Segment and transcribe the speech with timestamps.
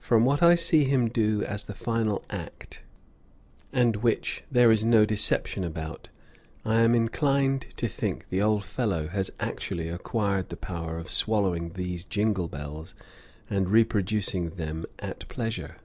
[0.00, 2.82] From what I see him do as the final act,
[3.72, 6.08] and which there is no deception about,
[6.64, 11.74] I am inclined to think the old fellow has actually acquired the power of swallowing
[11.74, 12.96] these jingal balls
[13.48, 15.76] and reproducing them at pleasure.